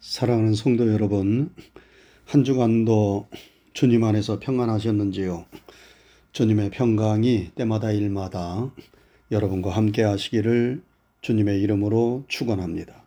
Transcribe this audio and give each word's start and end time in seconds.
사랑하는 0.00 0.54
성도 0.54 0.92
여러분, 0.92 1.50
한 2.26 2.44
주간도 2.44 3.28
주님 3.72 4.04
안에서 4.04 4.38
평안하셨는지요? 4.38 5.46
주님의 6.32 6.70
평강이 6.70 7.52
때마다 7.54 7.92
일마다 7.92 8.70
여러분과 9.30 9.70
함께 9.70 10.02
하시기를 10.02 10.82
주님의 11.22 11.62
이름으로 11.62 12.24
축원합니다. 12.28 13.02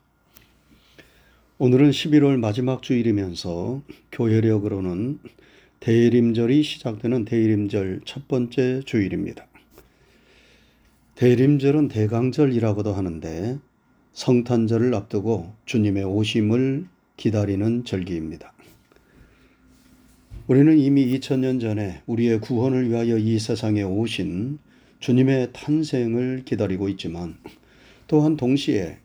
오늘은 1.59 1.91
11월 1.91 2.39
마지막 2.39 2.81
주일이면서 2.81 3.83
교회력으로는 4.11 5.19
대림절이 5.81 6.63
시작되는 6.63 7.25
대림절 7.25 8.01
첫 8.05 8.27
번째 8.27 8.81
주일입니다. 8.85 9.45
대림절은 11.15 11.89
대강절이라고도 11.89 12.93
하는데 12.93 13.59
성탄절을 14.19 14.93
앞두고 14.95 15.53
주님의 15.65 16.03
오심을 16.03 16.87
기다리는 17.15 17.85
절기입니다. 17.85 18.51
우리는 20.45 20.77
이미 20.77 21.07
2000년 21.17 21.61
전에 21.61 22.01
우리의 22.05 22.41
구원을 22.41 22.89
위하여 22.89 23.17
이 23.17 23.39
세상에 23.39 23.81
오신 23.81 24.59
주님의 24.99 25.53
탄생을 25.53 26.41
기다리고 26.43 26.89
있지만 26.89 27.37
또한 28.07 28.35
동시에 28.35 28.97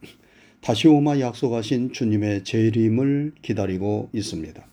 다시 0.61 0.89
오마 0.89 1.21
약속하신 1.21 1.93
주님의 1.93 2.43
재림을 2.43 3.35
기다리고 3.41 4.09
있습니다. 4.13 4.67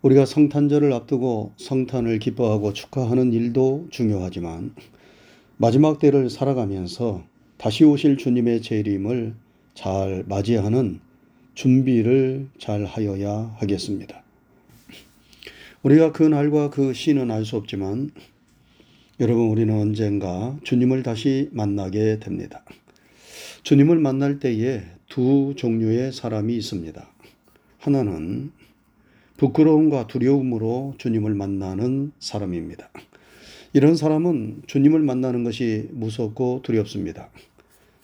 우리가 0.00 0.24
성탄절을 0.24 0.94
앞두고 0.94 1.52
성탄을 1.58 2.20
기뻐하고 2.20 2.72
축하하는 2.72 3.34
일도 3.34 3.88
중요하지만 3.90 4.74
마지막 5.58 5.98
때를 5.98 6.30
살아가면서 6.30 7.33
다시 7.56 7.84
오실 7.84 8.16
주님의 8.16 8.62
재림을 8.62 9.34
잘 9.74 10.24
맞이하는 10.28 11.00
준비를 11.54 12.48
잘 12.58 12.84
하여야 12.84 13.54
하겠습니다. 13.58 14.22
우리가 15.82 16.12
그 16.12 16.22
날과 16.22 16.70
그 16.70 16.92
시는 16.92 17.30
알 17.30 17.44
수 17.44 17.56
없지만 17.56 18.10
여러분 19.20 19.48
우리는 19.48 19.72
언젠가 19.78 20.56
주님을 20.64 21.02
다시 21.02 21.48
만나게 21.52 22.18
됩니다. 22.18 22.64
주님을 23.62 23.98
만날 23.98 24.40
때에 24.40 24.82
두 25.08 25.54
종류의 25.56 26.12
사람이 26.12 26.56
있습니다. 26.56 27.08
하나는 27.78 28.50
부끄러움과 29.36 30.06
두려움으로 30.06 30.94
주님을 30.98 31.34
만나는 31.34 32.12
사람입니다. 32.18 32.90
이런 33.74 33.96
사람은 33.96 34.62
주님을 34.68 35.00
만나는 35.00 35.42
것이 35.42 35.88
무섭고 35.90 36.60
두렵습니다. 36.62 37.28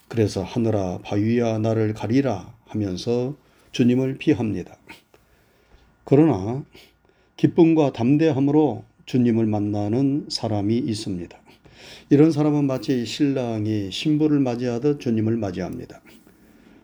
그래서 0.08 0.42
하늘아 0.42 0.98
바위야 1.04 1.58
나를 1.58 1.94
가리라 1.94 2.52
하면서 2.66 3.36
주님을 3.70 4.18
피합니다. 4.18 4.76
그러나 6.02 6.64
기쁨과 7.36 7.92
담대함으로 7.92 8.82
주님을 9.06 9.46
만나는 9.46 10.26
사람이 10.28 10.76
있습니다. 10.76 11.38
이런 12.10 12.32
사람은 12.32 12.64
마치 12.66 13.06
신랑이 13.06 13.92
신부를 13.92 14.40
맞이하듯 14.40 14.98
주님을 14.98 15.36
맞이합니다. 15.36 16.00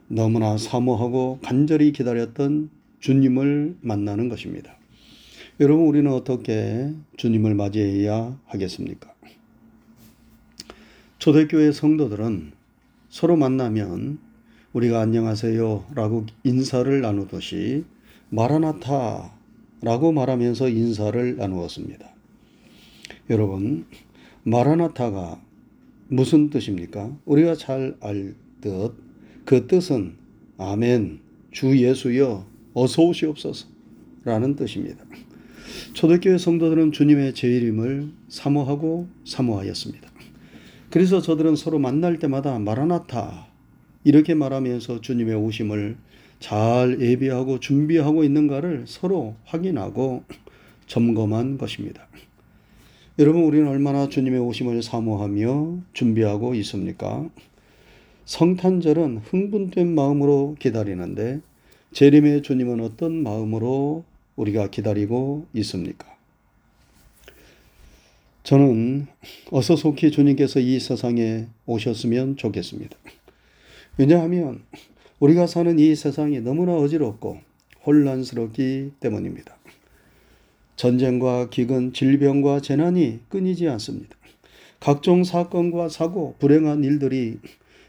너무나 0.06 0.56
사모하고 0.56 1.40
간절히 1.42 1.90
기다렸던 1.90 2.70
주님을 3.00 3.78
만나는 3.80 4.28
것입니다. 4.28 4.75
여러분, 5.58 5.86
우리는 5.86 6.10
어떻게 6.12 6.92
주님을 7.16 7.54
맞이해야 7.54 8.38
하겠습니까? 8.46 9.14
초대교회 11.18 11.72
성도들은 11.72 12.52
서로 13.08 13.36
만나면 13.36 14.18
우리가 14.72 15.00
안녕하세요 15.00 15.86
라고 15.94 16.26
인사를 16.44 17.00
나누듯이 17.00 17.84
마라나타 18.28 19.32
라고 19.80 20.12
말하면서 20.12 20.68
인사를 20.68 21.36
나누었습니다. 21.36 22.06
여러분, 23.30 23.86
마라나타가 24.42 25.40
무슨 26.08 26.50
뜻입니까? 26.50 27.16
우리가 27.24 27.54
잘 27.54 27.96
알 28.00 28.34
듯 28.60 29.06
그 29.46 29.68
뜻은 29.68 30.16
아멘, 30.58 31.20
주 31.52 31.78
예수여, 31.78 32.44
어서 32.74 33.02
오시옵소서 33.02 33.68
라는 34.24 34.56
뜻입니다. 34.56 35.04
초대교회 35.92 36.38
성도들은 36.38 36.92
주님의 36.92 37.34
재림을 37.34 38.10
사모하고 38.28 39.08
사모하였습니다. 39.24 40.10
그래서 40.90 41.20
저들은 41.20 41.56
서로 41.56 41.78
만날 41.78 42.18
때마다 42.18 42.58
마라나타 42.58 43.48
이렇게 44.04 44.34
말하면서 44.34 45.00
주님의 45.00 45.34
오심을 45.34 45.96
잘 46.38 47.00
예비하고 47.00 47.60
준비하고 47.60 48.24
있는가를 48.24 48.84
서로 48.86 49.34
확인하고 49.44 50.24
점검한 50.86 51.58
것입니다. 51.58 52.06
여러분, 53.18 53.44
우리는 53.44 53.66
얼마나 53.66 54.08
주님의 54.08 54.40
오심을 54.40 54.82
사모하며 54.82 55.78
준비하고 55.94 56.54
있습니까? 56.56 57.28
성탄절은 58.26 59.22
흥분된 59.24 59.94
마음으로 59.94 60.56
기다리는데 60.58 61.40
재림의 61.92 62.42
주님은 62.42 62.80
어떤 62.80 63.22
마음으로 63.22 64.04
우리가 64.36 64.70
기다리고 64.70 65.46
있습니까? 65.54 66.06
저는 68.42 69.08
어서 69.50 69.74
속히 69.74 70.12
주님께서 70.12 70.60
이 70.60 70.78
세상에 70.78 71.46
오셨으면 71.66 72.36
좋겠습니다. 72.36 72.96
왜냐하면 73.98 74.62
우리가 75.18 75.46
사는 75.46 75.78
이 75.78 75.96
세상이 75.96 76.40
너무나 76.40 76.76
어지럽고 76.76 77.40
혼란스럽기 77.84 78.92
때문입니다. 79.00 79.56
전쟁과 80.76 81.48
기근, 81.48 81.92
질병과 81.92 82.60
재난이 82.60 83.20
끊이지 83.30 83.66
않습니다. 83.68 84.14
각종 84.78 85.24
사건과 85.24 85.88
사고, 85.88 86.36
불행한 86.38 86.84
일들이 86.84 87.38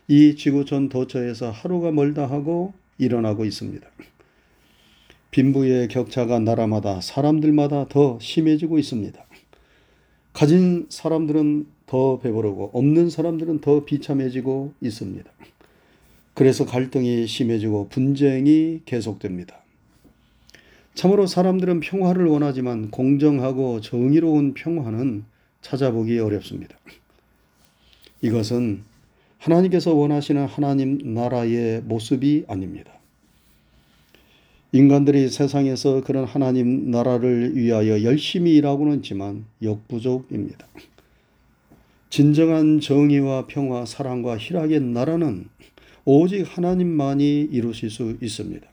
이 0.08 0.36
지구 0.38 0.64
전 0.64 0.88
도처에서 0.88 1.52
하루가 1.52 1.92
멀다 1.92 2.26
하고 2.26 2.74
일어나고 2.98 3.44
있습니다. 3.44 3.86
빈부의 5.38 5.88
격차가 5.90 6.40
나라마다 6.40 7.00
사람들마다 7.00 7.86
더 7.90 8.18
심해지고 8.20 8.80
있습니다. 8.80 9.24
가진 10.34 10.88
사람들은 10.90 11.68
더 11.86 12.18
배부르고 12.18 12.72
없는 12.74 13.12
사람들은 13.12 13.62
더 13.62 13.86
비참해지고 13.86 14.74
있습니다. 14.82 15.32
그래서 16.34 16.66
갈등이 16.66 17.28
심해지고 17.28 17.88
분쟁이 17.90 18.82
계속됩니다. 18.86 19.58
참으로 20.96 21.28
사람들은 21.28 21.82
평화를 21.82 22.26
원하지만 22.26 22.90
공정하고 22.90 23.82
정의로운 23.82 24.56
평화는 24.56 25.24
찾아보기 25.62 26.18
어렵습니다. 26.18 26.76
이것은 28.22 28.82
하나님께서 29.38 29.94
원하시는 29.94 30.48
하나님 30.48 30.98
나라의 31.14 31.82
모습이 31.82 32.46
아닙니다. 32.48 32.97
인간들이 34.72 35.30
세상에서 35.30 36.02
그런 36.04 36.26
하나님 36.26 36.92
나라를 36.92 37.56
위하여 37.56 38.04
열심히 38.04 38.56
일하고는 38.56 38.98
있지만 38.98 39.46
역부족입니다. 39.62 40.68
진정한 42.10 42.80
정의와 42.80 43.48
평화, 43.48 43.86
사랑과 43.86 44.38
희락의 44.38 44.82
나라는 44.82 45.46
오직 46.04 46.44
하나님만이 46.44 47.50
이루실 47.52 47.90
수 47.90 48.18
있습니다. 48.22 48.68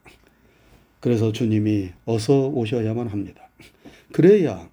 그래서 1.01 1.33
주님이 1.33 1.91
어서 2.07 2.49
오셔야만 2.49 3.09
합니다. 3.09 3.49
그래야 4.13 4.69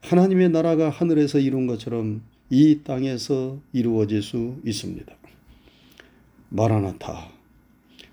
하나님의 0.00 0.50
나라가 0.50 0.90
하늘에서 0.90 1.38
이룬 1.38 1.66
것처럼 1.66 2.22
이 2.50 2.80
땅에서 2.82 3.58
이루어질 3.72 4.22
수 4.22 4.56
있습니다. 4.64 5.14
마라나타. 6.48 7.37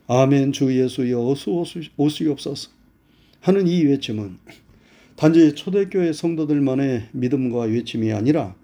아멘 0.08 0.52
주 0.52 0.76
예수여 0.76 1.20
어서 1.20 1.64
오시옵소서 1.98 2.70
하는 3.42 3.68
이 3.68 3.84
외침은 3.86 4.38
단지 5.16 5.56
초대교회 5.56 6.14
성도들만의 6.14 7.10
믿음과 7.14 7.62
외침이 7.62 8.12
아니라 8.12 8.56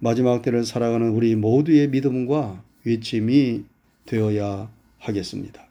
마지막 0.00 0.42
때를 0.42 0.64
살아가는 0.64 1.10
우리 1.10 1.36
모두의 1.36 1.88
믿음과 1.90 2.64
외침이 2.84 3.64
되어야 4.06 4.70
하겠습니다. 4.98 5.66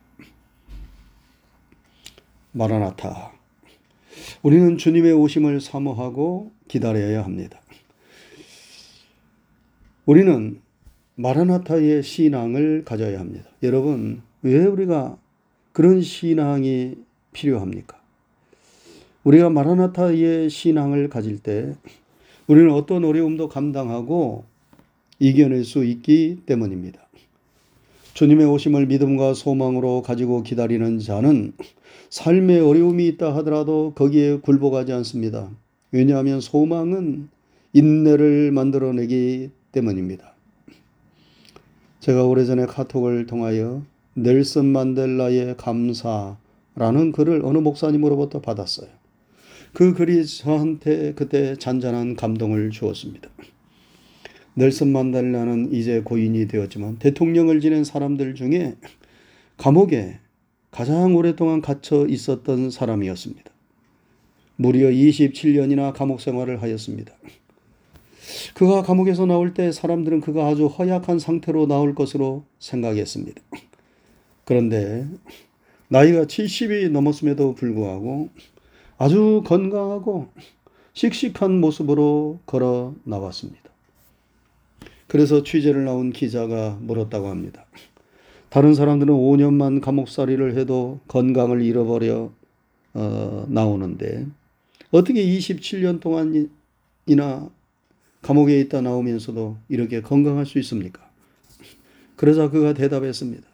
마라나타. 2.51 3.33
우리는 4.41 4.77
주님의 4.77 5.13
오심을 5.13 5.61
사모하고 5.61 6.51
기다려야 6.67 7.23
합니다. 7.23 7.59
우리는 10.05 10.61
마라나타의 11.15 12.03
신앙을 12.03 12.83
가져야 12.85 13.19
합니다. 13.19 13.49
여러분, 13.63 14.21
왜 14.41 14.65
우리가 14.65 15.17
그런 15.71 16.01
신앙이 16.01 16.95
필요합니까? 17.33 17.99
우리가 19.23 19.49
마라나타의 19.49 20.49
신앙을 20.49 21.09
가질 21.09 21.39
때 21.39 21.75
우리는 22.47 22.71
어떤 22.71 23.03
어려움도 23.03 23.49
감당하고 23.49 24.45
이겨낼 25.19 25.63
수 25.65 25.83
있기 25.83 26.43
때문입니다. 26.45 26.99
주님의 28.13 28.47
오심을 28.47 28.87
믿음과 28.87 29.33
소망으로 29.33 30.01
가지고 30.01 30.43
기다리는 30.43 30.99
자는 30.99 31.53
삶의 32.09 32.61
어려움이 32.61 33.07
있다 33.07 33.35
하더라도 33.37 33.93
거기에 33.95 34.37
굴복하지 34.39 34.93
않습니다. 34.93 35.49
왜냐하면 35.91 36.41
소망은 36.41 37.29
인내를 37.73 38.51
만들어내기 38.51 39.51
때문입니다. 39.71 40.33
제가 41.99 42.25
오래전에 42.25 42.65
카톡을 42.65 43.27
통하여 43.27 43.83
넬슨 44.21 44.65
만델라의 44.65 45.55
감사라는 45.55 47.13
글을 47.13 47.41
어느 47.45 47.57
목사님으로부터 47.59 48.41
받았어요. 48.41 48.89
그 49.73 49.93
글이 49.93 50.25
저한테 50.25 51.13
그때 51.13 51.55
잔잔한 51.55 52.15
감동을 52.15 52.69
주었습니다. 52.71 53.29
넬슨 54.55 54.91
만델라는 54.91 55.73
이제 55.73 56.01
고인이 56.01 56.47
되었지만 56.47 56.99
대통령을 56.99 57.61
지낸 57.61 57.85
사람들 57.85 58.35
중에 58.35 58.75
감옥에 59.55 60.19
가장 60.69 61.15
오랫동안 61.15 61.61
갇혀 61.61 62.05
있었던 62.05 62.71
사람이었습니다. 62.71 63.49
무려 64.57 64.89
27년이나 64.89 65.93
감옥 65.93 66.19
생활을 66.19 66.61
하였습니다. 66.61 67.13
그가 68.53 68.83
감옥에서 68.83 69.25
나올 69.25 69.53
때 69.53 69.71
사람들은 69.71 70.19
그가 70.19 70.47
아주 70.47 70.67
허약한 70.67 71.19
상태로 71.19 71.67
나올 71.67 71.95
것으로 71.95 72.43
생각했습니다. 72.59 73.41
그런데 74.49 75.07
나이가 75.89 76.23
70이 76.23 76.89
넘었음에도 76.89 77.53
불구하고 77.53 78.29
아주 78.97 79.43
건강하고 79.45 80.29
씩씩한 80.93 81.59
모습으로 81.59 82.39
걸어 82.47 82.95
나왔습니다. 83.03 83.69
그래서 85.05 85.43
취재를 85.43 85.85
나온 85.85 86.11
기자가 86.11 86.79
물었다고 86.81 87.27
합니다. 87.27 87.67
다른 88.49 88.73
사람들은 88.73 89.13
5년만 89.13 89.81
감옥살이를 89.81 90.57
해도 90.57 90.99
건강을 91.07 91.61
잃어버려 91.61 92.31
어, 92.95 93.45
나오는데 93.49 94.25
어떻게 94.89 95.23
27년 95.23 95.99
동안이나 95.99 97.51
감옥에 98.23 98.59
있다 98.61 98.81
나오면서도 98.81 99.57
이렇게 99.69 100.01
건강할 100.01 100.47
수 100.47 100.57
있습니까? 100.57 101.07
그러자 102.15 102.49
그가 102.49 102.73
대답했습니다. 102.73 103.48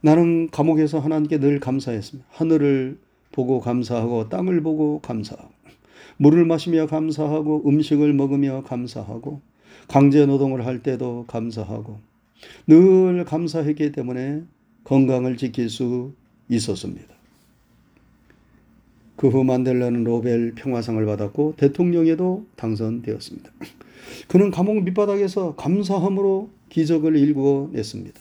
나는 0.00 0.48
감옥에서 0.50 0.98
하나님께 0.98 1.38
늘 1.38 1.60
감사했습니다. 1.60 2.28
하늘을 2.32 2.98
보고 3.32 3.60
감사하고 3.60 4.28
땅을 4.28 4.62
보고 4.62 5.00
감사하고 5.00 5.50
물을 6.16 6.44
마시며 6.44 6.86
감사하고 6.86 7.68
음식을 7.68 8.12
먹으며 8.12 8.62
감사하고 8.62 9.40
강제 9.88 10.26
노동을 10.26 10.66
할 10.66 10.82
때도 10.82 11.24
감사하고 11.26 12.00
늘 12.66 13.24
감사했기 13.24 13.92
때문에 13.92 14.42
건강을 14.84 15.36
지킬 15.36 15.68
수 15.68 16.12
있었습니다. 16.48 17.20
그 19.20 19.28
후 19.28 19.44
만델라는 19.44 20.02
노벨 20.02 20.54
평화상을 20.54 21.04
받았고 21.04 21.54
대통령에도 21.58 22.46
당선되었습니다. 22.56 23.50
그는 24.28 24.50
감옥 24.50 24.82
밑바닥에서 24.82 25.56
감사함으로 25.56 26.48
기적을 26.70 27.16
일구어 27.16 27.68
냈습니다. 27.72 28.18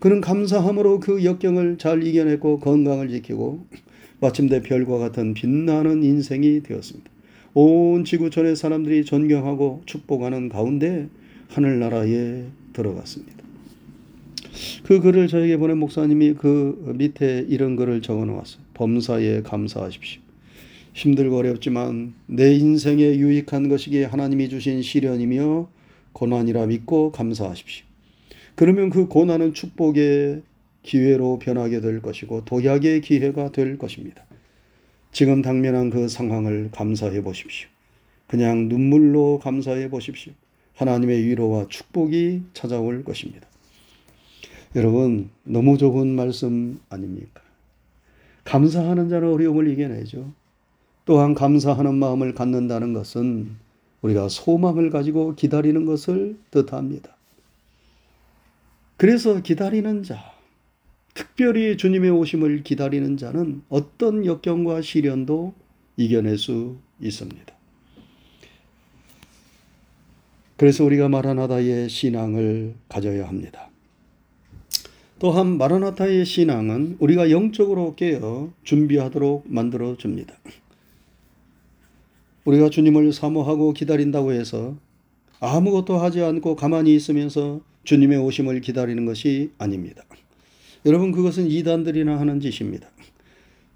그는 0.00 0.22
감사함으로 0.22 0.98
그 1.00 1.24
역경을 1.24 1.76
잘 1.76 2.02
이겨냈고 2.02 2.58
건강을 2.58 3.10
지키고 3.10 3.66
마침내 4.18 4.62
별과 4.62 4.98
같은 4.98 5.34
빛나는 5.34 6.02
인생이 6.02 6.62
되었습니다. 6.62 7.10
온 7.52 8.04
지구촌의 8.04 8.56
사람들이 8.56 9.04
존경하고 9.04 9.82
축복하는 9.84 10.48
가운데 10.48 11.08
하늘나라에 11.48 12.44
들어갔습니다. 12.72 13.44
그 14.84 15.00
글을 15.00 15.28
저에게 15.28 15.58
보낸 15.58 15.78
목사님이 15.78 16.34
그 16.34 16.94
밑에 16.96 17.44
이런 17.48 17.76
글을 17.76 18.00
적어 18.02 18.24
놓았어요. 18.24 18.62
범사에 18.74 19.42
감사하십시오. 19.42 20.22
힘들고 20.94 21.36
어렵지만 21.36 22.14
내 22.26 22.54
인생에 22.54 23.16
유익한 23.16 23.68
것이기에 23.68 24.06
하나님이 24.06 24.48
주신 24.48 24.82
시련이며 24.82 25.68
고난이라 26.12 26.66
믿고 26.66 27.12
감사하십시오. 27.12 27.89
그러면 28.60 28.90
그 28.90 29.06
고난은 29.06 29.54
축복의 29.54 30.42
기회로 30.82 31.38
변하게 31.38 31.80
될 31.80 32.02
것이고 32.02 32.44
도약의 32.44 33.00
기회가 33.00 33.52
될 33.52 33.78
것입니다. 33.78 34.22
지금 35.12 35.40
당면한 35.40 35.88
그 35.88 36.08
상황을 36.08 36.68
감사해 36.70 37.22
보십시오. 37.22 37.70
그냥 38.26 38.68
눈물로 38.68 39.38
감사해 39.38 39.88
보십시오. 39.88 40.34
하나님의 40.74 41.24
위로와 41.24 41.68
축복이 41.70 42.42
찾아올 42.52 43.02
것입니다. 43.02 43.48
여러분, 44.76 45.30
너무 45.44 45.78
좋은 45.78 46.08
말씀 46.08 46.80
아닙니까? 46.90 47.40
감사하는 48.44 49.08
자는 49.08 49.32
어려움을 49.32 49.68
이겨내죠. 49.68 50.30
또한 51.06 51.32
감사하는 51.32 51.94
마음을 51.94 52.34
갖는다는 52.34 52.92
것은 52.92 53.56
우리가 54.02 54.28
소망을 54.28 54.90
가지고 54.90 55.34
기다리는 55.34 55.86
것을 55.86 56.36
뜻합니다. 56.50 57.16
그래서 59.00 59.40
기다리는 59.40 60.02
자, 60.02 60.34
특별히 61.14 61.78
주님의 61.78 62.10
오심을 62.10 62.62
기다리는 62.64 63.16
자는 63.16 63.62
어떤 63.70 64.26
역경과 64.26 64.82
시련도 64.82 65.54
이겨낼 65.96 66.36
수 66.36 66.76
있습니다. 67.00 67.54
그래서 70.58 70.84
우리가 70.84 71.08
마라나다의 71.08 71.88
신앙을 71.88 72.74
가져야 72.90 73.26
합니다. 73.26 73.70
또한 75.18 75.56
마라나타의 75.56 76.26
신앙은 76.26 76.98
우리가 76.98 77.30
영적으로 77.30 77.94
깨어 77.94 78.52
준비하도록 78.64 79.44
만들어 79.46 79.96
줍니다. 79.96 80.34
우리가 82.44 82.68
주님을 82.68 83.14
사모하고 83.14 83.72
기다린다고 83.72 84.32
해서 84.32 84.76
아무것도 85.40 85.96
하지 85.96 86.20
않고 86.20 86.54
가만히 86.54 86.94
있으면서 86.94 87.62
주님의 87.90 88.18
오심을 88.18 88.60
기다리는 88.60 89.04
것이 89.04 89.50
아닙니다. 89.58 90.04
여러분 90.86 91.10
그것은 91.10 91.50
이단들이나 91.50 92.20
하는 92.20 92.38
짓입니다. 92.38 92.88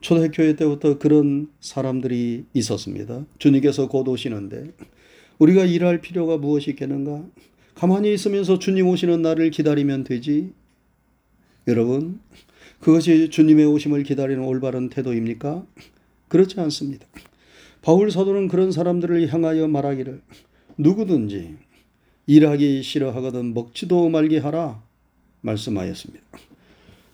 초대교회 0.03 0.55
때부터 0.55 0.99
그런 0.99 1.49
사람들이 1.59 2.45
있었습니다. 2.55 3.27
주님께서 3.41 3.89
곧 3.89 4.07
오시는데 4.07 4.71
우리가 5.39 5.65
일할 5.65 6.01
필요가 6.01 6.37
무엇이 6.37 6.71
있겠는가? 6.71 7.25
가만히 7.75 8.15
있으면서 8.15 8.61
주님 8.61 8.87
오시는 8.87 9.21
날을 9.21 9.51
기다리면 9.51 10.05
되지. 10.05 10.53
여러분, 11.67 12.21
그것이 12.79 13.31
주님의 13.31 13.67
오심을 13.67 14.05
기다리는 14.05 14.45
올바른 14.45 14.91
태도입니까? 14.91 15.67
그렇지 16.29 16.61
않습니다. 16.61 17.05
바울 17.83 18.13
사도는 18.13 18.47
그런 18.47 18.71
사람들을 18.71 19.27
향하여 19.33 19.67
말하기를 19.67 20.21
누구든지 20.79 21.57
일하기 22.27 22.83
싫어하거든 22.83 23.55
먹지도 23.55 24.09
말게 24.09 24.39
하라 24.39 24.83
말씀하였습니다. 25.43 26.25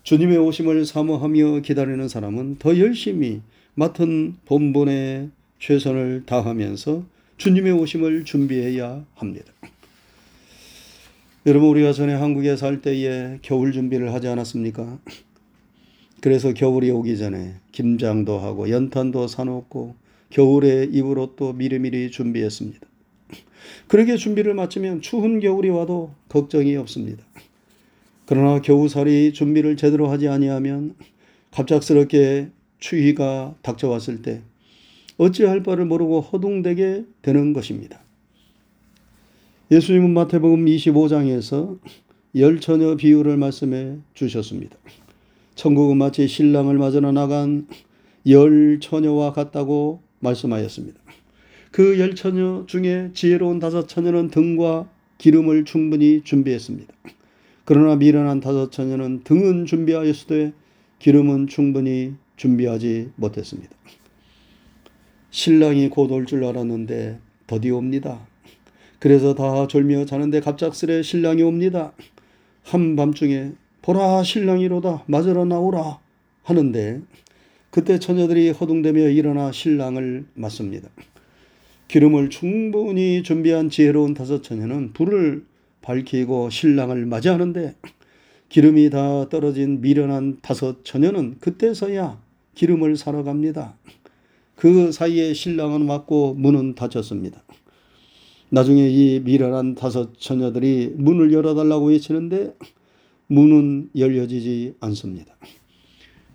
주님의 0.03 0.37
오심을 0.37 0.85
사모하며 0.85 1.59
기다리는 1.61 2.07
사람은 2.07 2.57
더 2.57 2.77
열심히 2.79 3.41
맡은 3.75 4.35
본분에 4.45 5.29
최선을 5.59 6.23
다하면서 6.25 7.03
주님의 7.37 7.73
오심을 7.73 8.25
준비해야 8.25 9.05
합니다. 9.15 9.51
여러분 11.45 11.69
우리가 11.69 11.91
전에 11.91 12.13
한국에 12.13 12.55
살 12.55 12.81
때에 12.81 13.39
겨울 13.41 13.71
준비를 13.71 14.13
하지 14.13 14.27
않았습니까? 14.27 14.99
그래서 16.21 16.53
겨울이 16.53 16.91
오기 16.91 17.17
전에 17.17 17.55
김장도 17.71 18.37
하고 18.39 18.69
연탄도 18.69 19.27
사놓고 19.27 19.95
겨울에 20.29 20.87
입을 20.91 21.17
옷도 21.17 21.53
미리미리 21.53 22.11
준비했습니다. 22.11 22.90
그렇게 23.87 24.17
준비를 24.17 24.53
마치면 24.53 25.01
추운 25.01 25.39
겨울이 25.39 25.69
와도 25.69 26.11
걱정이 26.29 26.75
없습니다. 26.77 27.23
그러나 28.25 28.61
겨우살이 28.61 29.33
준비를 29.33 29.77
제대로 29.77 30.07
하지 30.07 30.27
아니하면 30.27 30.95
갑작스럽게 31.51 32.49
추위가 32.79 33.55
닥쳐왔을 33.61 34.21
때 34.21 34.41
어찌할 35.17 35.63
바를 35.63 35.85
모르고 35.85 36.21
허둥대게 36.21 37.05
되는 37.21 37.53
것입니다. 37.53 38.01
예수님은 39.69 40.13
마태복음 40.13 40.65
25장에서 40.65 41.79
열 42.35 42.59
처녀 42.59 42.95
비유를 42.95 43.37
말씀해 43.37 43.97
주셨습니다. 44.13 44.77
천국은 45.55 45.97
마치 45.97 46.27
신랑을 46.27 46.77
맞으러 46.77 47.11
나간 47.11 47.67
열 48.27 48.79
처녀와 48.79 49.33
같다고 49.33 50.01
말씀하였습니다. 50.19 50.99
그 51.71 51.99
열 51.99 52.15
처녀 52.15 52.65
중에 52.67 53.11
지혜로운 53.13 53.59
다섯 53.59 53.87
처녀는 53.87 54.29
등과 54.29 54.89
기름을 55.17 55.65
충분히 55.65 56.21
준비했습니다. 56.23 56.93
그러나 57.63 57.95
미련한 57.95 58.39
다섯 58.41 58.71
처녀는 58.71 59.21
등은 59.23 59.65
준비하였으되 59.65 60.51
기름은 60.99 61.47
충분히 61.47 62.15
준비하지 62.35 63.11
못했습니다. 63.15 63.69
신랑이 65.29 65.89
곧 65.89 66.11
올 66.11 66.25
줄 66.25 66.43
알았는데 66.43 67.19
더디 67.47 67.69
옵니다. 67.71 68.19
그래서 68.99 69.33
다 69.33 69.67
졸며 69.67 70.05
자는데 70.05 70.41
갑작스레 70.41 71.03
신랑이 71.03 71.41
옵니다. 71.43 71.93
한밤중에 72.63 73.53
보라 73.81 74.23
신랑이로다 74.23 75.05
맞으러 75.07 75.45
나오라 75.45 75.99
하는데 76.43 77.01
그때 77.69 77.97
처녀들이 77.97 78.49
허둥대며 78.51 79.09
일어나 79.09 79.51
신랑을 79.51 80.25
맞습니다. 80.35 80.89
기름을 81.91 82.29
충분히 82.29 83.21
준비한 83.21 83.69
지혜로운 83.69 84.13
다섯 84.13 84.41
처녀는 84.41 84.93
불을 84.93 85.43
밝히고 85.81 86.49
신랑을 86.49 87.05
맞이하는데 87.05 87.75
기름이 88.47 88.89
다 88.89 89.27
떨어진 89.27 89.81
미련한 89.81 90.37
다섯 90.41 90.85
처녀는 90.85 91.39
그때서야 91.41 92.17
기름을 92.55 92.95
사러 92.95 93.25
갑니다. 93.25 93.75
그 94.55 94.93
사이에 94.93 95.33
신랑은 95.33 95.89
왔고 95.89 96.33
문은 96.33 96.75
닫혔습니다. 96.75 97.43
나중에 98.47 98.87
이 98.87 99.19
미련한 99.19 99.75
다섯 99.75 100.17
처녀들이 100.17 100.93
문을 100.95 101.33
열어달라고 101.33 101.87
외치는데 101.87 102.55
문은 103.27 103.89
열려지지 103.97 104.75
않습니다. 104.79 105.35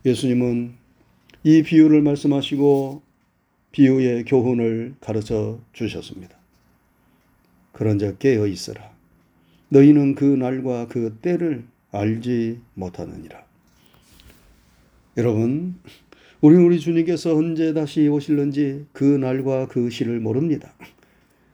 예수님은 0.05 0.75
이 1.45 1.63
비유를 1.63 2.03
말씀하시고 2.03 3.06
비유의 3.77 4.25
교훈을 4.25 4.95
가르쳐 5.03 5.61
주셨습니다. 5.75 6.35
그런즉 7.73 8.19
깨어 8.19 8.47
있어라. 8.47 8.91
너희는 9.69 10.15
그 10.15 10.25
날과 10.25 10.89
그 10.89 11.19
때를 11.21 11.63
알지 11.91 12.61
못하느니라. 12.73 13.45
여러분, 15.19 15.75
우리 16.41 16.57
우리 16.57 16.81
주님께서 16.81 17.37
언제 17.37 17.75
다시 17.75 18.09
오실는지 18.09 18.87
그 18.95 19.05
날과 19.05 19.69
그 19.69 19.91
시를 19.91 20.21
모릅니다. 20.21 20.73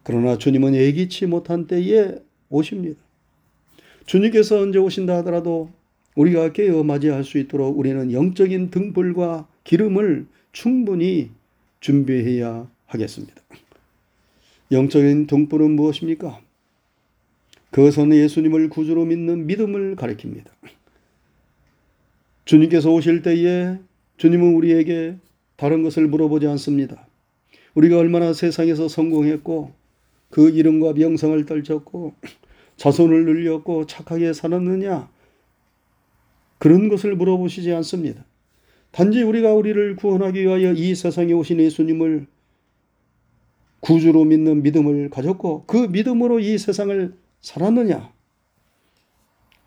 그러나 0.04 0.38
주님은 0.38 0.76
예기치 0.76 1.26
못한 1.26 1.66
때에 1.66 2.20
오십니다. 2.50 3.00
주님께서 4.06 4.60
언제 4.60 4.78
오신다 4.78 5.16
하더라도 5.18 5.70
우리가 6.14 6.52
깨어 6.52 6.84
맞이할 6.84 7.24
수 7.24 7.38
있도록 7.38 7.76
우리는 7.76 8.12
영적인 8.12 8.70
등불과 8.70 9.48
기름을 9.64 10.26
충분히 10.52 11.30
준비해야 11.82 12.70
하겠습니다. 12.86 13.34
영적인 14.70 15.26
등불은 15.26 15.72
무엇입니까? 15.72 16.40
그것은 17.70 18.14
예수님을 18.14 18.68
구주로 18.68 19.04
믿는 19.04 19.46
믿음을 19.46 19.96
가리킵니다. 19.96 20.46
주님께서 22.44 22.90
오실 22.90 23.22
때에 23.22 23.78
주님은 24.16 24.54
우리에게 24.54 25.16
다른 25.56 25.82
것을 25.82 26.06
물어보지 26.06 26.46
않습니다. 26.46 27.06
우리가 27.74 27.98
얼마나 27.98 28.32
세상에서 28.32 28.88
성공했고 28.88 29.72
그 30.30 30.50
이름과 30.50 30.92
명성을 30.92 31.44
떨쳤고 31.44 32.14
자손을 32.76 33.24
늘렸고 33.24 33.86
착하게 33.86 34.32
살았느냐 34.32 35.10
그런 36.58 36.88
것을 36.88 37.16
물어보시지 37.16 37.72
않습니다. 37.72 38.24
단지 38.92 39.22
우리가 39.22 39.54
우리를 39.54 39.96
구원하기 39.96 40.40
위하여 40.42 40.72
이 40.72 40.94
세상에 40.94 41.32
오신 41.32 41.60
예수님을 41.60 42.26
구주로 43.80 44.24
믿는 44.24 44.62
믿음을 44.62 45.10
가졌고 45.10 45.64
그 45.66 45.76
믿음으로 45.76 46.38
이 46.38 46.56
세상을 46.56 47.14
살았느냐 47.40 48.12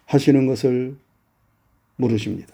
하시는 0.05 0.45
것을 0.45 0.95
물으십니다. 1.97 2.53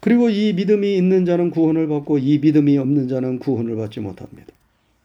그리고 0.00 0.28
이 0.28 0.52
믿음이 0.52 0.96
있는 0.96 1.24
자는 1.24 1.50
구원을 1.50 1.86
받고 1.88 2.18
이 2.18 2.38
믿음이 2.38 2.76
없는 2.76 3.08
자는 3.08 3.38
구원을 3.38 3.76
받지 3.76 4.00
못합니다. 4.00 4.52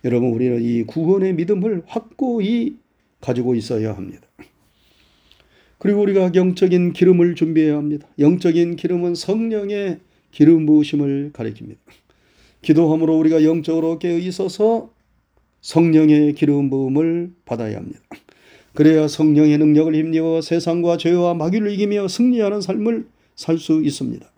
여러분 0.03 0.29
우리는 0.29 0.61
이 0.61 0.83
구원의 0.83 1.35
믿음을 1.35 1.83
확고히 1.85 2.77
가지고 3.21 3.55
있어야 3.55 3.95
합니다. 3.95 4.27
그리고 5.77 6.01
우리가 6.01 6.31
영적인 6.33 6.93
기름을 6.93 7.35
준비해야 7.35 7.75
합니다. 7.77 8.07
영적인 8.17 8.75
기름은 8.75 9.15
성령의 9.15 9.99
기름 10.35 10.65
부으심을 10.65 11.31
가리킵니다. 11.33 11.77
기도함으로 12.61 13.17
우리가 13.19 13.45
영적으로 13.45 13.99
깨어 13.99 14.17
있어서 14.17 14.91
성령의 15.61 16.33
기름 16.33 16.69
부음을 16.69 17.31
받아야 17.45 17.77
합니다. 17.77 18.01
그래야 18.73 19.07
성령의 19.07 19.57
능력을 19.57 19.95
힘입어 19.95 20.41
세상과 20.41 20.97
죄와 20.97 21.35
마귀를 21.35 21.71
이기며 21.71 22.09
승리하는 22.09 22.59
삶을 22.59 23.07
살 23.35 23.57
수 23.57 23.81
있습니다. 23.81 24.29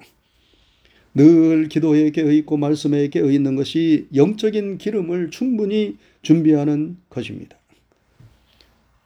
늘 1.16 1.68
기도에 1.68 2.12
깨어 2.12 2.32
있고 2.32 2.58
말씀에 2.58 3.08
깨어 3.08 3.32
있는 3.32 3.56
것이 3.56 4.08
영적인 4.14 4.78
기름을 4.78 5.32
충분히 5.32 5.98
준비하는 6.22 6.98
것입니다. 7.10 7.58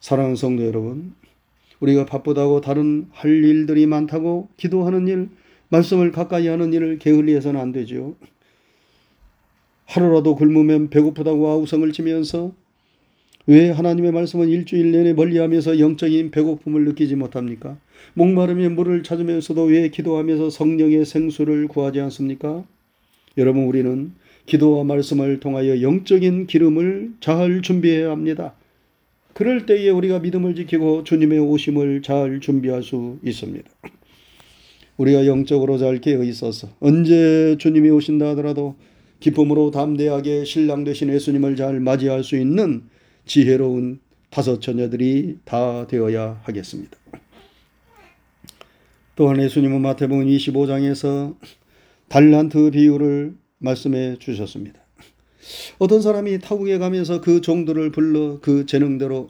사랑하는 0.00 0.36
성도 0.36 0.66
여러분, 0.66 1.14
우리가 1.80 2.04
바쁘다고 2.04 2.60
다른 2.60 3.06
할 3.12 3.30
일들이 3.30 3.86
많다고 3.86 4.50
기도하는 4.58 5.08
일, 5.08 5.30
말씀을 5.72 6.12
가까이 6.12 6.48
하는 6.48 6.72
일을 6.74 6.98
게을리해서는 6.98 7.58
안 7.58 7.72
되죠. 7.72 8.14
하루라도 9.86 10.36
굶으면 10.36 10.90
배고프다고 10.90 11.48
아우성을 11.48 11.90
치면서 11.92 12.52
왜 13.46 13.70
하나님의 13.70 14.12
말씀은 14.12 14.48
일주일 14.48 14.92
내내 14.92 15.14
멀리하면서 15.14 15.80
영적인 15.80 16.30
배고픔을 16.30 16.84
느끼지 16.84 17.16
못합니까? 17.16 17.78
목마르면 18.14 18.76
물을 18.76 19.02
찾으면서도 19.02 19.64
왜 19.64 19.88
기도하면서 19.88 20.50
성령의 20.50 21.04
생수를 21.06 21.68
구하지 21.68 22.00
않습니까? 22.00 22.64
여러분 23.38 23.64
우리는 23.64 24.12
기도와 24.44 24.84
말씀을 24.84 25.40
통하여 25.40 25.80
영적인 25.80 26.46
기름을 26.48 27.14
잘 27.20 27.62
준비해야 27.62 28.10
합니다. 28.10 28.54
그럴 29.32 29.64
때에 29.64 29.88
우리가 29.88 30.18
믿음을 30.18 30.54
지키고 30.54 31.04
주님의 31.04 31.38
오심을 31.38 32.02
잘 32.02 32.40
준비할 32.40 32.82
수 32.82 33.18
있습니다. 33.24 33.68
우리가 34.96 35.26
영적으로 35.26 35.78
잘 35.78 36.00
깨어 36.00 36.22
있어서 36.24 36.68
언제 36.80 37.56
주님이 37.58 37.90
오신다 37.90 38.30
하더라도 38.30 38.76
기쁨으로 39.20 39.70
담대하게 39.70 40.44
신랑 40.44 40.84
되신 40.84 41.12
예수님을 41.12 41.56
잘 41.56 41.80
맞이할 41.80 42.24
수 42.24 42.36
있는 42.36 42.82
지혜로운 43.24 44.00
다섯 44.30 44.60
처녀들이 44.60 45.38
다 45.44 45.86
되어야 45.86 46.40
하겠습니다. 46.42 46.96
또한 49.14 49.40
예수님은 49.40 49.80
마태복음 49.80 50.26
25장에서 50.26 51.36
달란트 52.08 52.70
비유를 52.72 53.34
말씀해 53.58 54.16
주셨습니다. 54.18 54.80
어떤 55.78 56.00
사람이 56.00 56.40
타국에 56.40 56.78
가면서 56.78 57.20
그 57.20 57.40
종들을 57.40 57.90
불러 57.92 58.40
그 58.40 58.66
재능대로 58.66 59.28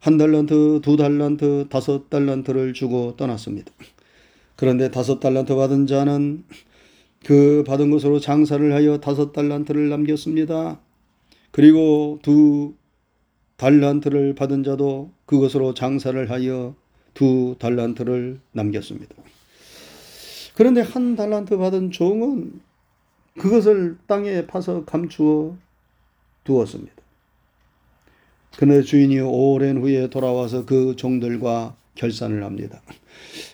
한 0.00 0.18
달란트, 0.18 0.80
두 0.82 0.96
달란트, 0.96 1.66
다섯 1.70 2.10
달란트를 2.10 2.74
주고 2.74 3.16
떠났습니다. 3.16 3.72
그런데 4.56 4.90
다섯 4.90 5.20
달란트 5.20 5.54
받은 5.54 5.86
자는 5.86 6.44
그 7.24 7.64
받은 7.66 7.90
것으로 7.90 8.20
장사를 8.20 8.72
하여 8.72 8.98
다섯 8.98 9.32
달란트를 9.32 9.88
남겼습니다. 9.88 10.80
그리고 11.50 12.18
두 12.22 12.74
달란트를 13.56 14.34
받은 14.34 14.64
자도 14.64 15.10
그것으로 15.26 15.74
장사를 15.74 16.30
하여 16.30 16.74
두 17.14 17.56
달란트를 17.58 18.40
남겼습니다. 18.52 19.14
그런데 20.54 20.80
한 20.80 21.16
달란트 21.16 21.56
받은 21.58 21.90
종은 21.90 22.60
그것을 23.38 23.98
땅에 24.06 24.46
파서 24.46 24.84
감추어 24.84 25.56
두었습니다. 26.44 26.94
그의 28.56 28.84
주인이 28.84 29.20
오랜 29.20 29.78
후에 29.78 30.08
돌아와서 30.08 30.64
그 30.64 30.96
종들과 30.96 31.76
결산을 31.96 32.44
합니다. 32.44 32.80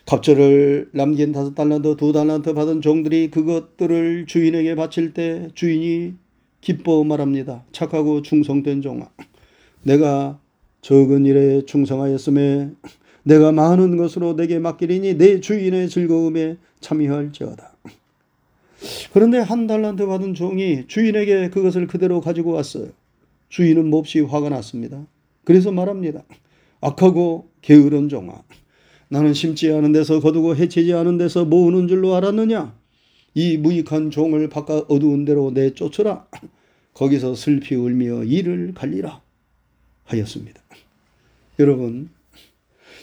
갑절을 0.06 0.90
남긴 0.92 1.32
다섯 1.32 1.54
달란트, 1.54 1.96
두 1.96 2.12
달란트 2.12 2.52
받은 2.54 2.82
종들이 2.82 3.30
그것들을 3.30 4.26
주인에게 4.26 4.75
바칠 4.75 5.14
때 5.14 5.49
주인이 5.54 6.14
기뻐 6.61 7.02
말합니다. 7.04 7.64
착하고 7.72 8.22
충성된 8.22 8.82
종아. 8.82 9.08
내가 9.82 10.38
적은 10.82 11.25
일에 11.25 11.64
충성하였음에 11.64 12.70
내가 13.25 13.52
많은 13.52 13.96
것으로 13.96 14.37
내게 14.37 14.58
맡기리니 14.58 15.16
내 15.16 15.40
주인의 15.40 15.88
즐거움에 15.88 16.56
참여할지어다. 16.80 17.72
그런데 19.12 19.38
한 19.38 19.66
달란트 19.66 20.06
받은 20.06 20.34
종이 20.34 20.87
주인에게 20.88 21.50
그것을 21.50 21.87
그대로 21.87 22.20
가지고 22.20 22.52
왔어요. 22.52 22.88
주인은 23.49 23.90
몹시 23.90 24.20
화가 24.20 24.49
났습니다. 24.49 25.06
그래서 25.44 25.70
말합니다. 25.70 26.22
악하고 26.82 27.48
게으른 27.62 28.08
종아. 28.10 28.42
나는 29.08 29.32
심지 29.32 29.72
않은 29.72 29.92
데서 29.92 30.20
거두고 30.20 30.56
해치지 30.56 30.92
않은 30.92 31.16
데서 31.16 31.44
모으는 31.44 31.88
줄로 31.88 32.14
알았느냐? 32.14 32.74
이 33.34 33.56
무익한 33.56 34.10
종을 34.10 34.48
바깥 34.48 34.84
어두운 34.90 35.24
데로 35.24 35.52
내쫓으라. 35.52 36.26
거기서 36.92 37.34
슬피 37.34 37.74
울며 37.76 38.24
이를 38.24 38.74
갈리라. 38.74 39.22
하였습니다. 40.04 40.60
여러분, 41.58 42.10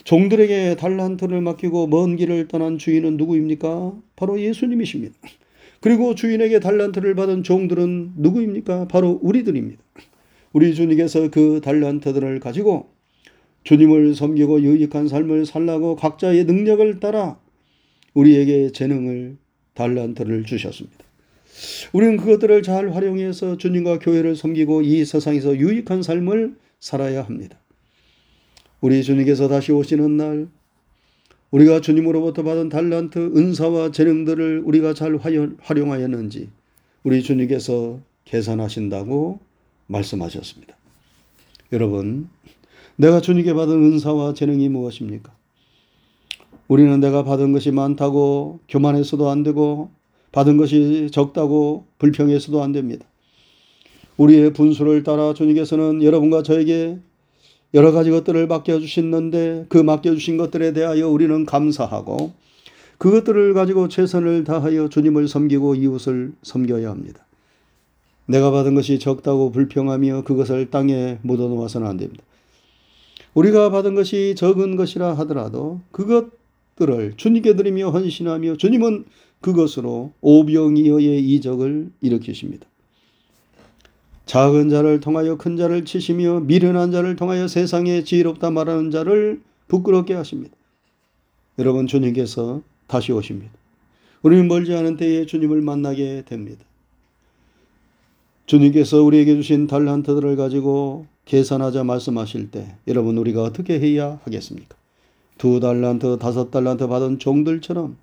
종들에게 0.04 0.76
달란트를 0.76 1.42
맡기고 1.42 1.88
먼 1.88 2.16
길을 2.16 2.48
떠난 2.48 2.78
주인은 2.78 3.18
누구입니까? 3.18 3.94
바로 4.16 4.40
예수님이십니다. 4.40 5.16
그리고 5.80 6.14
주인에게 6.16 6.60
달란트를 6.60 7.16
받은 7.16 7.44
종들은 7.44 8.14
누구입니까? 8.18 8.88
바로 8.90 9.20
우리들입니다. 9.22 9.82
우리 10.52 10.76
주님께서 10.76 11.30
그 11.30 11.62
달란트들을 11.64 12.40
가지고 12.42 12.90
주님을 13.64 14.16
섬기고 14.16 14.62
유익한 14.62 15.08
삶을 15.08 15.46
살라고 15.46 15.96
각자의 15.96 16.46
능력을 16.46 17.00
따라 17.00 17.40
우리에게 18.14 18.72
재능을 18.72 19.38
달란트를 19.74 20.46
주셨습니다. 20.46 20.98
우리는 21.94 22.18
그것들을 22.18 22.64
잘 22.64 22.92
활용해서 22.92 23.58
주님과 23.58 24.00
교회를 24.00 24.36
섬기고 24.36 24.82
이 24.82 25.06
세상에서 25.06 25.58
유익한 25.58 26.04
삶을 26.04 26.56
살아야 26.80 27.24
합니다. 27.24 27.60
우리 28.82 29.04
주님께서 29.04 29.48
다시 29.48 29.72
오시는 29.72 30.18
날 30.18 30.48
우리가 31.52 31.82
주님으로부터 31.82 32.44
받은 32.44 32.70
달란트, 32.70 33.34
은사와 33.36 33.92
재능들을 33.92 34.62
우리가 34.64 34.94
잘 34.94 35.18
활용하였는지 35.18 36.50
우리 37.04 37.24
주님께서 37.24 38.00
계산하신다고 38.26 39.40
말씀하셨습니다. 39.88 40.76
여러분, 41.74 42.30
내가 43.00 43.22
주님께 43.22 43.54
받은 43.54 43.74
은사와 43.74 44.34
재능이 44.34 44.68
무엇입니까? 44.68 45.32
우리는 46.68 47.00
내가 47.00 47.24
받은 47.24 47.54
것이 47.54 47.72
많다고 47.72 48.60
교만해서도 48.68 49.30
안 49.30 49.42
되고 49.44 49.90
받은 50.34 50.58
것이 50.58 51.08
적다고 51.10 51.86
불평해서도 51.98 52.62
안 52.62 52.74
됩니다. 52.74 53.06
우리의 54.18 54.52
분수를 54.52 55.04
따라 55.04 55.34
주님께서는 55.34 56.04
여러분과 56.04 56.44
저에게 56.44 57.00
여러 57.74 57.94
가지 57.94 58.12
것들을 58.12 58.48
맡겨주시는데 58.48 59.68
그 59.70 59.78
맡겨주신 59.78 60.36
것들에 60.36 60.74
대하여 60.74 61.08
우리는 61.08 61.46
감사하고 61.46 62.34
그것들을 62.98 63.54
가지고 63.54 63.88
최선을 63.88 64.44
다하여 64.44 64.90
주님을 64.90 65.30
섬기고 65.30 65.76
이웃을 65.76 66.34
섬겨야 66.44 66.90
합니다. 66.90 67.26
내가 68.26 68.52
받은 68.52 68.76
것이 68.76 69.00
적다고 69.00 69.54
불평하며 69.54 70.26
그것을 70.26 70.70
땅에 70.70 71.20
묻어놓아서는 71.22 71.88
안 71.88 71.96
됩니다. 71.96 72.26
우리가 73.34 73.70
받은 73.70 73.96
것이 73.96 74.36
적은 74.36 74.76
것이라 74.76 75.14
하더라도 75.20 75.82
그것들을 75.92 77.14
주님께 77.16 77.56
드리며 77.56 77.92
헌신하며 77.92 78.58
주님은 78.58 79.06
그것으로 79.42 80.14
오병이어의 80.22 81.24
이적을 81.24 81.92
일으키십니다. 82.02 82.68
작은 84.26 84.70
자를 84.70 85.00
통하여 85.00 85.38
큰 85.38 85.58
자를 85.58 85.86
치시며 85.86 86.42
미련한 86.42 86.92
자를 86.92 87.16
통하여 87.16 87.48
세상에 87.48 88.04
지혜롭다 88.04 88.52
말하는 88.52 88.92
자를 88.92 89.42
부끄럽게 89.68 90.14
하십니다. 90.14 90.56
여러분 91.58 91.88
주님께서 91.88 92.62
다시 92.88 93.12
오십니다. 93.12 93.52
우리는 94.22 94.48
멀지 94.48 94.74
않은 94.74 94.98
때에 94.98 95.26
주님을 95.26 95.62
만나게 95.62 96.24
됩니다. 96.26 96.64
주님께서 98.46 99.04
우리에게 99.04 99.36
주신 99.36 99.68
달란트들을 99.68 100.36
가지고 100.36 101.06
계산하자 101.30 101.84
말씀하실 101.84 102.50
때 102.50 102.76
여러분 102.88 103.16
우리가 103.20 103.44
어떻게 103.44 103.80
해야 103.80 104.20
하겠습니까? 104.24 104.76
두 105.38 105.60
달란트, 105.60 106.18
다섯 106.18 106.50
달란트 106.50 106.88
받은 106.88 107.20
종들처럼 107.20 107.98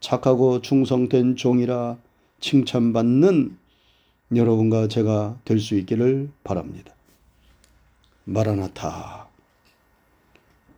착하고 0.00 0.60
충성된 0.60 1.36
종이라 1.36 1.96
칭찬받는 2.40 3.56
여러분과 4.36 4.88
제가 4.88 5.38
될 5.46 5.58
수 5.58 5.74
있기를 5.76 6.28
바랍니다. 6.44 6.92
마라나타. 8.24 9.26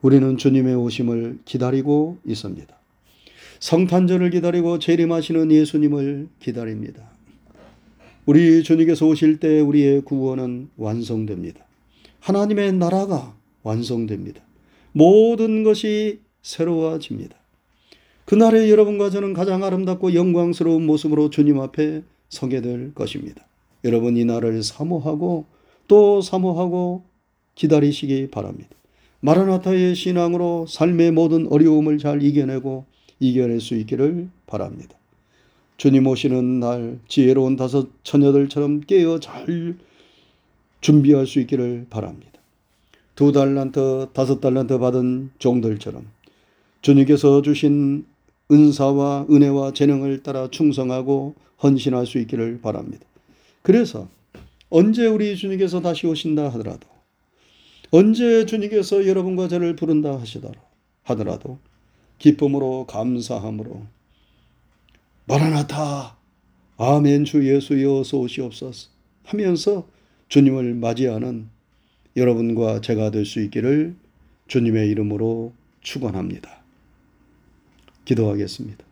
우리는 0.01 0.37
주님의 0.37 0.77
오심을 0.77 1.41
기다리고 1.45 2.19
있습니다. 2.25 2.79
성탄절을 3.59 4.31
기다리고 4.31 4.79
재림하시는 4.79 5.51
예수님을 5.51 6.29
기다립니다. 6.39 7.11
우리 8.25 8.63
주님께서 8.63 9.05
오실 9.05 9.41
때 9.41 9.61
우리의 9.61 10.03
구원은 10.03 10.71
완성됩니다. 10.77 11.68
하나님의 12.21 12.73
나라가 12.75 13.35
완성됩니다. 13.63 14.43
모든 14.93 15.63
것이 15.65 16.21
새로워집니다. 16.43 17.37
그날에 18.25 18.71
여러분과 18.71 19.11
저는 19.11 19.33
가장 19.33 19.65
아름답고 19.65 20.15
영광스러운 20.15 20.85
모습으로 20.85 21.31
주님 21.31 21.61
앞에 21.61 22.03
서게 22.29 22.61
될 22.61 22.93
것입니다. 22.95 23.47
여러분 23.85 24.17
이 24.17 24.25
날을 24.25 24.63
사모하고 24.63 25.47
또 25.87 26.21
사모하고 26.21 27.05
기다리시기 27.55 28.29
바랍니다. 28.31 28.69
마라나타의 29.21 29.95
신앙으로 29.95 30.67
삶의 30.69 31.13
모든 31.13 31.47
어려움을 31.49 31.99
잘 31.99 32.23
이겨내고 32.23 32.85
이겨낼 33.19 33.61
수 33.61 33.75
있기를 33.75 34.29
바랍니다. 34.47 34.97
주님 35.77 36.07
오시는 36.07 36.61
날 36.61 36.99
지혜로운 37.09 37.57
다섯 37.57 37.89
처녀들처럼 38.03 38.81
깨어 38.81 39.21
잘 39.21 39.77
준비할 40.81 41.27
수 41.27 41.41
있기를 41.41 41.87
바랍니다. 41.91 42.33
두 43.15 43.33
달란트, 43.33 44.09
다섯 44.13 44.41
달란트 44.41 44.79
받은 44.79 45.31
종들처럼 45.39 46.07
주님께서 46.83 47.43
주신 47.43 48.07
은사와 48.51 49.27
은혜와 49.31 49.73
재능을 49.73 50.23
따라 50.23 50.49
충성하고 50.51 51.35
헌신할 51.63 52.07
수 52.07 52.19
있기를 52.19 52.61
바랍니다. 52.61 53.05
그래서 53.63 54.09
언제 54.71 55.07
우리 55.07 55.37
주님께서 55.37 55.81
다시 55.81 56.07
오신다 56.07 56.49
하더라도 56.51 56.87
언제 57.91 58.47
주님께서 58.47 59.07
여러분과 59.07 59.49
저를 59.49 59.75
부른다 59.77 60.19
하시더라도 60.21 61.59
기쁨으로 62.19 62.87
감사함으로 62.87 63.83
마라나타 65.25 66.17
아멘 66.77 67.25
주 67.25 67.47
예수여 67.47 68.01
어서 68.01 68.19
오시옵소서 68.19 68.89
하면서 69.25 69.87
주님을 70.29 70.75
맞이하는 70.75 71.47
여러분과 72.17 72.81
제가 72.81 73.11
될 73.11 73.25
수 73.25 73.41
있기를 73.41 73.95
주님의 74.49 74.89
이름으로 74.91 75.53
축원합니다. 75.83 76.63
기도하겠습니다. 78.05 78.85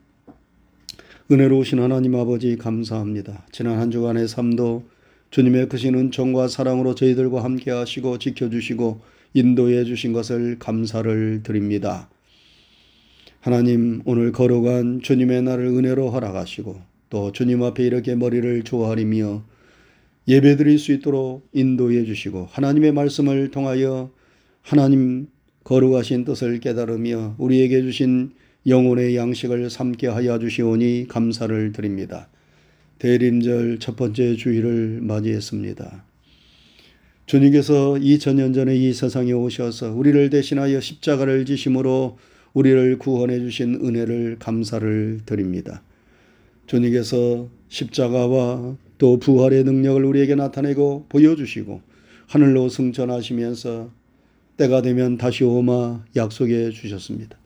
은혜로우신 1.31 1.81
하나님 1.81 2.15
아버지 2.15 2.57
감사합니다. 2.57 3.47
지난 3.51 3.79
한 3.79 3.91
주간의 3.91 4.29
삶도 4.29 4.85
주님의 5.31 5.69
크신 5.69 5.95
은총과 5.95 6.49
사랑으로 6.49 6.95
저희들과 6.95 7.43
함께 7.43 7.71
하시고 7.71 8.19
지켜주시고 8.19 9.01
인도해 9.35 9.85
주신 9.85 10.13
것을 10.13 10.59
감사를 10.59 11.43
드립니다. 11.43 12.09
하나님 13.41 14.03
오늘 14.05 14.33
걸어간 14.33 15.01
주님의 15.03 15.43
날을 15.43 15.67
은혜로 15.67 16.11
허락하시고 16.11 16.81
또 17.11 17.33
주님 17.33 17.63
앞에 17.63 17.85
이렇게 17.85 18.15
머리를 18.15 18.63
조아리며 18.63 19.43
예배 20.29 20.57
드릴 20.57 20.79
수 20.79 20.93
있도록 20.93 21.49
인도해 21.53 22.05
주시고 22.05 22.49
하나님의 22.51 22.93
말씀을 22.93 23.51
통하여 23.51 24.11
하나님 24.63 25.29
거룩하신 25.63 26.25
뜻을 26.25 26.61
깨달으며 26.61 27.37
우리에게 27.39 27.83
주신 27.83 28.33
영혼의 28.67 29.17
양식을 29.17 29.71
삼게 29.71 30.09
하여 30.09 30.39
주시오니 30.39 31.07
감사를 31.09 31.73
드립니다. 31.73 32.29
대림절 32.99 33.79
첫 33.79 33.95
번째 33.95 34.35
주일을 34.35 35.01
맞이했습니다. 35.03 36.05
주님께서 37.27 37.95
2000년 37.95 38.55
전에 38.55 38.77
이 38.77 38.93
세상에 38.93 39.33
오셔서 39.33 39.93
우리를 39.93 40.31
대신하여 40.31 40.81
십자가를 40.81 41.45
지심으로 41.45 42.19
우리를 42.55 42.99
구원해 42.99 43.39
주신 43.39 43.75
은혜를 43.85 44.37
감사를 44.39 45.21
드립니다. 45.27 45.83
주님께서 46.67 47.49
십자가와 47.69 48.77
또 48.99 49.19
부활의 49.19 49.65
능력을 49.65 50.05
우리에게 50.05 50.35
나타내고 50.35 51.07
보여주시고 51.09 51.81
하늘로 52.29 52.69
승천하시면서 52.69 53.91
때가 54.57 54.83
되면 54.83 55.19
다시 55.19 55.45
오마 55.45 56.05
약속해 56.17 56.71
주셨습니다. 56.71 57.39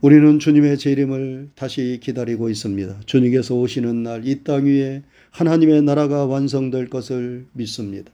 우리는 0.00 0.38
주님의 0.38 0.78
재림을 0.78 1.50
다시 1.54 1.98
기다리고 2.02 2.50
있습니다. 2.50 3.00
주님께서 3.06 3.54
오시는 3.54 4.02
날 4.02 4.22
이 4.24 4.42
땅 4.42 4.64
위에 4.66 5.02
하나님의 5.30 5.82
나라가 5.82 6.26
완성될 6.26 6.88
것을 6.88 7.46
믿습니다. 7.52 8.10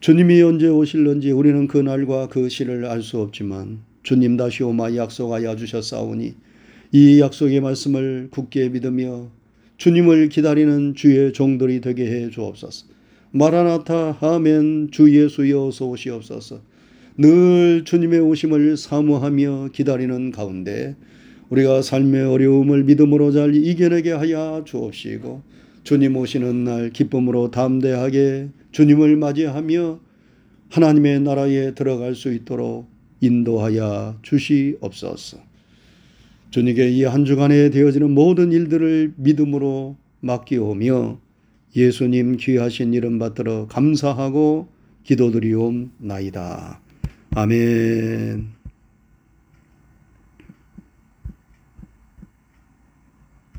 주님이 0.00 0.40
언제 0.42 0.68
오실런지 0.68 1.30
우리는 1.32 1.66
그 1.66 1.78
날과 1.78 2.28
그 2.28 2.48
시를 2.48 2.86
알 2.86 3.02
수 3.02 3.20
없지만 3.20 3.80
주님 4.02 4.36
다시 4.36 4.62
오마 4.62 4.96
약속하여 4.96 5.56
주셨사오니 5.56 6.34
이 6.92 7.20
약속의 7.20 7.60
말씀을 7.60 8.28
굳게 8.30 8.70
믿으며 8.70 9.30
주님을 9.80 10.28
기다리는 10.28 10.94
주의 10.94 11.32
종들이 11.32 11.80
되게 11.80 12.04
해 12.04 12.28
주옵소서. 12.28 12.84
마라나타 13.30 14.18
아멘 14.20 14.90
주 14.90 15.10
예수여 15.10 15.68
어서 15.68 15.86
오시옵소서. 15.86 16.60
늘 17.16 17.84
주님의 17.86 18.20
오심을 18.20 18.76
사모하며 18.76 19.70
기다리는 19.72 20.32
가운데 20.32 20.96
우리가 21.48 21.80
삶의 21.80 22.26
어려움을 22.26 22.84
믿음으로 22.84 23.32
잘 23.32 23.54
이겨내게 23.54 24.12
하여 24.12 24.64
주옵시고 24.66 25.42
주님 25.82 26.14
오시는 26.14 26.64
날 26.64 26.90
기쁨으로 26.90 27.50
담대하게 27.50 28.50
주님을 28.72 29.16
맞이하며 29.16 29.98
하나님의 30.68 31.20
나라에 31.20 31.72
들어갈 31.74 32.14
수 32.14 32.34
있도록 32.34 32.86
인도하여 33.22 34.18
주시옵소서. 34.20 35.49
주님께 36.50 36.90
이 36.90 37.04
한 37.04 37.24
주간에 37.24 37.70
되어지는 37.70 38.10
모든 38.10 38.52
일들을 38.52 39.14
믿음으로 39.16 39.96
맡기오며 40.20 41.18
예수님 41.76 42.36
귀하신 42.36 42.92
이름 42.92 43.18
받들어 43.18 43.66
감사하고 43.68 44.68
기도드리옵나이다. 45.04 46.80
아멘. 47.36 48.59